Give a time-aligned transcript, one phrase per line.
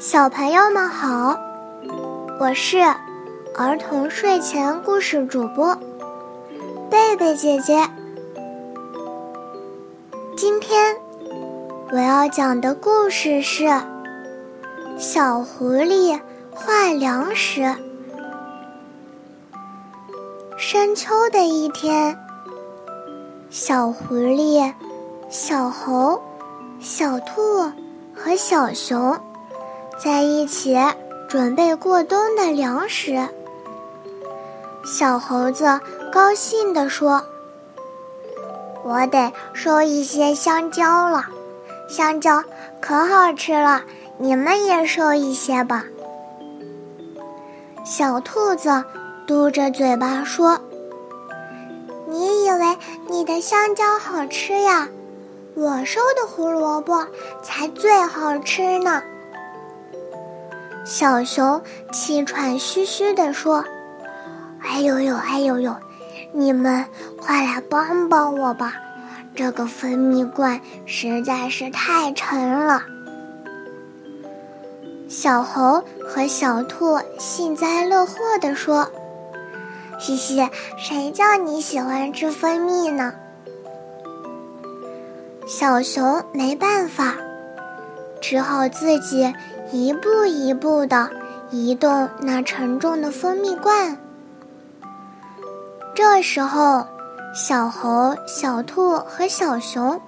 [0.00, 1.38] 小朋友们好，
[2.38, 2.78] 我是
[3.54, 5.76] 儿童睡前故事主播
[6.88, 7.86] 贝贝姐姐。
[10.38, 10.96] 今天
[11.92, 13.64] 我要讲的故事是
[14.96, 16.18] 《小狐狸
[16.50, 17.60] 换粮食》。
[20.56, 22.18] 深秋的一天，
[23.50, 24.72] 小狐狸、
[25.28, 26.18] 小猴、
[26.80, 27.70] 小兔
[28.14, 29.20] 和小熊。
[30.02, 30.74] 在一起
[31.28, 33.28] 准备过冬的粮食。
[34.82, 35.78] 小猴子
[36.10, 37.22] 高兴地说
[38.82, 41.26] ：“我得收一些香蕉了，
[41.86, 42.42] 香蕉
[42.80, 43.82] 可好吃了，
[44.16, 45.84] 你们也收一些吧。”
[47.84, 48.82] 小兔子
[49.26, 50.58] 嘟着嘴巴说
[52.08, 54.88] ：“你以为你的香蕉好吃呀？
[55.54, 57.06] 我收的胡萝卜
[57.42, 59.02] 才最好吃呢。”
[60.90, 63.64] 小熊气喘吁吁地说
[64.60, 65.76] ：“哎呦呦，哎呦呦，
[66.32, 66.84] 你们
[67.16, 68.74] 快来帮帮我吧！
[69.36, 72.82] 这个分蜜罐实在是太沉了。”
[75.08, 78.90] 小猴和小兔幸灾乐祸地说
[80.00, 83.14] ：“嘻嘻，谁叫你喜欢吃蜂蜜呢？”
[85.46, 87.14] 小熊没办法，
[88.20, 89.32] 只好自己。
[89.72, 91.10] 一步一步的
[91.50, 93.98] 移动那沉重的蜂蜜罐。
[95.94, 96.86] 这时候，
[97.34, 100.00] 小猴、小兔和小熊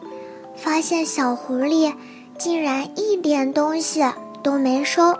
[0.57, 1.95] 发现小狐狸
[2.39, 4.05] 竟然一点东西
[4.43, 5.17] 都没收，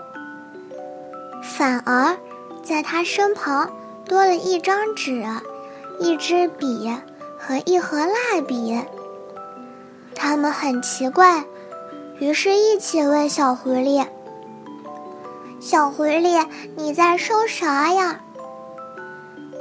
[1.41, 2.17] 反而
[2.63, 3.69] 在他身旁
[4.05, 5.25] 多了一张纸、
[5.99, 6.91] 一支笔
[7.37, 8.81] 和一盒蜡笔。
[10.15, 11.43] 他们很奇怪，
[12.19, 14.05] 于是一起问小狐狸。
[15.65, 18.19] 小狐狸，你在收啥呀？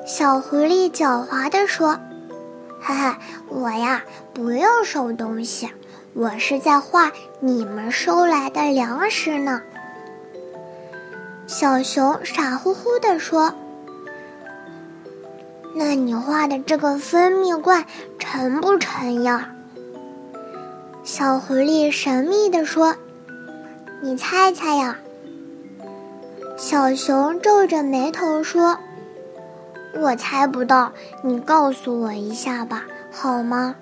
[0.04, 1.96] 小狐狸狡猾地说
[2.82, 3.18] ：“哈哈，
[3.48, 4.02] 我呀
[4.34, 5.70] 不用收东西，
[6.12, 9.62] 我是在画你们收来的粮食呢。”
[11.46, 13.54] 小熊傻乎乎地说
[15.76, 17.84] ：“那你画的这个蜂蜜罐
[18.18, 19.52] 沉不沉呀？”
[21.04, 22.96] 小狐狸神秘地说
[24.02, 24.98] ：“你猜猜呀？”
[26.56, 28.78] 小熊皱着眉头说
[30.00, 30.92] ：“我猜不到，
[31.22, 33.74] 你告诉我一下吧，好吗？”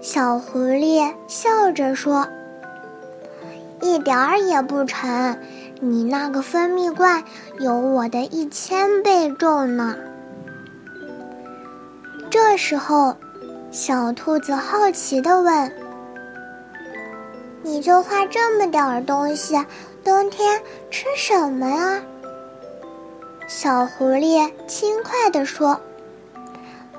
[0.00, 2.28] 小狐狸笑着说
[3.82, 5.40] ：“一点儿也不沉，
[5.80, 7.24] 你那个蜂蜜罐
[7.58, 9.96] 有我的一千倍重呢。”
[12.30, 13.16] 这时候，
[13.72, 15.72] 小兔子好奇地问
[17.62, 19.56] ：“你就画这么点儿东西？”
[20.06, 22.00] 冬天吃什么呀？
[23.48, 25.80] 小狐狸轻快地说：“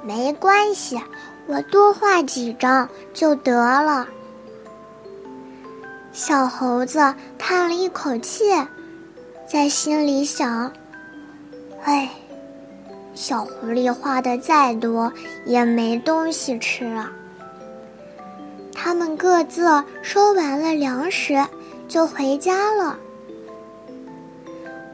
[0.04, 1.02] 没关系，
[1.48, 4.06] 我多画几张就得了。”
[6.12, 8.44] 小猴子叹了一口气，
[9.48, 10.70] 在心里想
[11.86, 12.10] ：“哎，
[13.14, 15.14] 小狐狸画的再多
[15.46, 17.10] 也没东西吃啊。”
[18.76, 21.42] 他们各自收完了粮食。
[21.88, 22.98] 就回家了。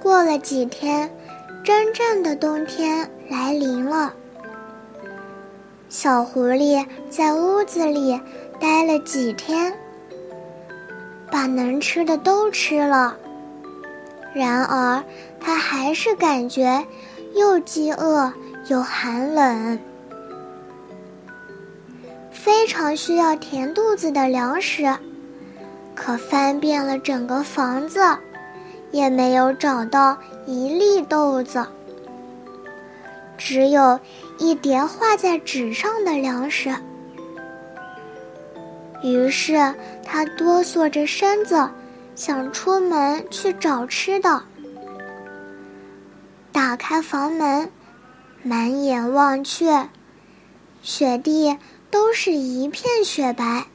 [0.01, 1.09] 过了几天，
[1.63, 4.13] 真正的冬天来临了。
[5.89, 8.19] 小狐狸在屋子里
[8.59, 9.73] 待了几天，
[11.31, 13.15] 把能吃的都吃了。
[14.33, 15.03] 然而，
[15.39, 16.85] 它还是感觉
[17.35, 18.33] 又饥饿
[18.67, 19.79] 又寒冷，
[22.31, 24.91] 非常需要填肚子的粮食。
[25.95, 27.99] 可翻遍了整个房子，
[28.91, 31.65] 也没有找到一粒豆子，
[33.37, 33.99] 只有
[34.37, 36.75] 一叠画在纸上的粮食。
[39.01, 39.73] 于是
[40.03, 41.69] 他哆嗦着身子，
[42.15, 44.41] 想出门去找吃的。
[46.51, 47.69] 打开房门，
[48.43, 49.65] 满眼望去，
[50.81, 51.57] 雪地
[51.91, 53.65] 都是一片雪白。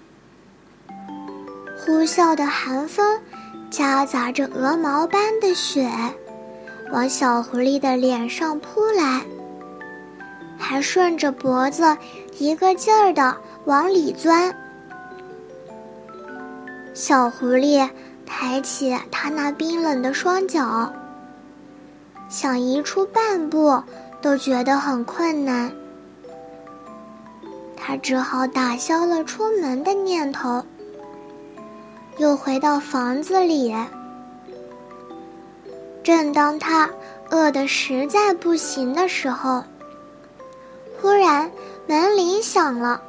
[1.89, 3.19] 呼啸的寒风，
[3.71, 5.91] 夹杂着鹅毛般的雪，
[6.93, 9.23] 往小狐狸的脸上扑来，
[10.59, 11.97] 还顺着脖子
[12.37, 14.55] 一个劲儿的往里钻。
[16.93, 17.89] 小狐狸
[18.27, 20.93] 抬起它那冰冷的双脚，
[22.29, 23.83] 想移出半步
[24.21, 25.73] 都觉得很困难，
[27.75, 30.63] 它只好打消了出门的念头。
[32.19, 33.75] 又回到房子里，
[36.03, 36.91] 正当他
[37.31, 39.63] 饿得实在不行的时候，
[41.01, 41.51] 忽然
[41.87, 43.01] 门铃响了。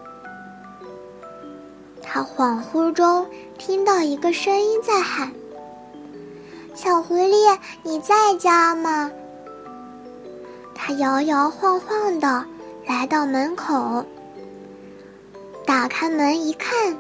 [2.04, 3.26] 他恍惚中
[3.58, 5.32] 听到一个声音在喊
[6.76, 9.10] ：“小狐狸，你在家吗？”
[10.76, 12.46] 他摇摇晃晃的
[12.88, 14.06] 来到门口，
[15.66, 16.98] 打开门一看，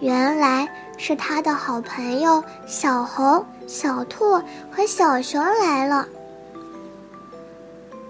[0.00, 4.40] 原来是他的好朋友小猴、小兔
[4.70, 6.06] 和小熊来了。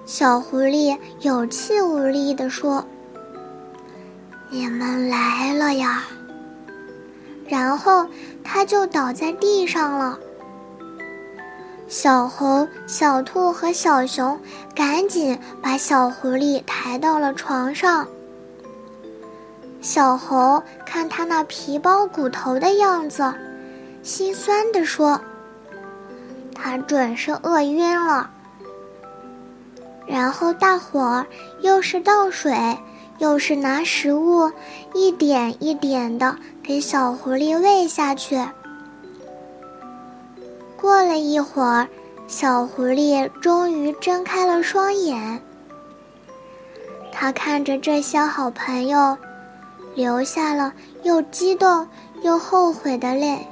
[0.05, 2.85] 小狐狸有气无力地说。
[4.51, 6.05] 你们来了呀！
[7.47, 8.07] 然后
[8.43, 10.19] 他就倒在地上了。
[11.87, 14.39] 小猴、小兔和小熊
[14.75, 18.07] 赶紧把小狐狸抬到了床上。
[19.89, 23.33] 小猴看他那皮包骨头的样子，
[24.03, 25.19] 心酸地说
[26.55, 28.29] ：“他准是饿晕了。”
[30.07, 31.27] 然后大伙儿
[31.63, 32.55] 又是倒水。
[33.17, 34.53] 又是拿食物，
[34.95, 38.41] 一点一点的给小狐狸喂下去。
[40.77, 41.89] 过了一会儿，
[42.29, 45.43] 小狐狸终于睁开了双眼。
[47.11, 49.19] 他看着这些好朋友，
[49.99, 50.73] 流下了
[51.03, 51.89] 又激动
[52.23, 53.45] 又后悔的泪。